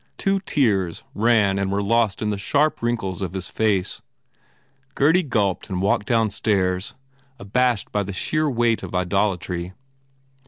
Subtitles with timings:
[0.17, 4.01] Two tears ran and were lost in the sharp wrinkles of his face.
[4.95, 6.95] Gurdy gulped and walked downstairs,
[7.37, 9.73] abashed by the sheer weight of idolatry.